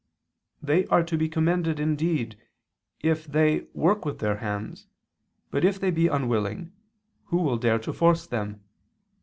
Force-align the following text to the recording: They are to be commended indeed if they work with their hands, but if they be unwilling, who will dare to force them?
They 0.63 0.87
are 0.87 1.03
to 1.03 1.15
be 1.15 1.29
commended 1.29 1.79
indeed 1.79 2.35
if 3.01 3.27
they 3.27 3.67
work 3.75 4.03
with 4.03 4.17
their 4.17 4.37
hands, 4.37 4.87
but 5.51 5.63
if 5.63 5.79
they 5.79 5.91
be 5.91 6.07
unwilling, 6.07 6.71
who 7.25 7.37
will 7.37 7.57
dare 7.57 7.77
to 7.77 7.93
force 7.93 8.25
them? 8.25 8.63